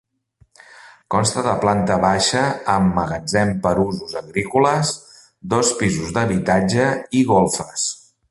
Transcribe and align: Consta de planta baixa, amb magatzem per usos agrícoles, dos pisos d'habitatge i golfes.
Consta 1.15 1.41
de 1.47 1.51
planta 1.65 1.97
baixa, 2.05 2.41
amb 2.77 2.97
magatzem 3.01 3.51
per 3.67 3.75
usos 3.83 4.17
agrícoles, 4.23 4.95
dos 5.53 5.71
pisos 5.83 6.17
d'habitatge 6.17 6.89
i 7.21 7.25
golfes. 7.35 7.87